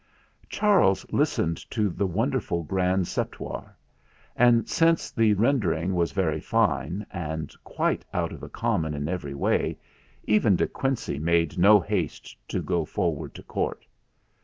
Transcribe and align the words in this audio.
Charles 0.49 1.05
listened 1.13 1.57
to 1.69 1.91
the 1.91 2.07
wonderful 2.07 2.63
Grand 2.63 3.05
Septuor; 3.05 3.75
and 4.35 4.67
since 4.67 5.11
the 5.11 5.35
rendering 5.35 5.93
was 5.93 6.11
very 6.11 6.39
fine 6.39 7.05
and 7.13 7.53
quite 7.63 8.03
out 8.11 8.31
of 8.31 8.39
the 8.39 8.49
common 8.49 8.95
in 8.95 9.07
every 9.07 9.35
way, 9.35 9.77
even 10.23 10.55
De 10.55 10.67
Quincey 10.67 11.19
made 11.19 11.59
no 11.59 11.79
haste 11.79 12.35
to 12.47 12.63
go 12.63 12.83
forward 12.83 13.35
to 13.35 13.43
Court. 13.43 13.85